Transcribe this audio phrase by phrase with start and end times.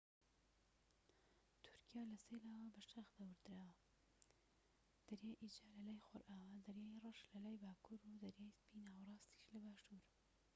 [1.63, 3.77] تورکیا لە سێ لاوە بە شاخ دەورە دراوە
[5.07, 10.03] دەریای ئیجە لە لای خۆرئاوا دەریای ڕەش لەلای باکوور و دەریای سپی ناوەراستیش لە باشور